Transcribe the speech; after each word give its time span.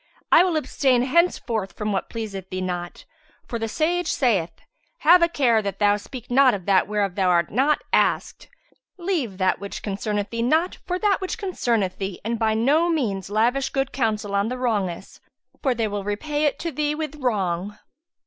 I 0.31 0.43
will 0.43 0.57
abstain 0.57 1.03
henceforth 1.03 1.73
from 1.73 1.91
what 1.91 2.09
pleaseth 2.09 2.49
thee 2.49 2.59
not; 2.59 3.05
for 3.45 3.59
the 3.59 3.67
sage 3.67 4.07
saith, 4.07 4.49
'Have 5.01 5.21
a 5.21 5.27
care 5.29 5.61
that 5.61 5.77
thou 5.77 5.95
speak 5.95 6.31
not 6.31 6.55
of 6.55 6.65
that 6.65 6.87
whereof 6.87 7.13
thou 7.13 7.29
art 7.29 7.51
not 7.51 7.83
asked; 7.93 8.49
leave 8.97 9.37
that 9.37 9.59
which 9.59 9.83
concerneth 9.83 10.31
thee 10.31 10.41
not 10.41 10.79
for 10.87 10.97
that 10.97 11.21
which 11.21 11.37
concerneth 11.37 11.99
thee, 11.99 12.19
and 12.25 12.39
by 12.39 12.55
no 12.55 12.89
means 12.89 13.29
lavish 13.29 13.69
good 13.69 13.91
counsel 13.91 14.33
on 14.33 14.49
the 14.49 14.57
wrongous, 14.57 15.19
for 15.61 15.75
they 15.75 15.87
will 15.87 16.03
repay 16.03 16.45
it 16.45 16.57
to 16.57 16.71
thee 16.71 16.95
with 16.95 17.17
wrong.'" 17.17 17.77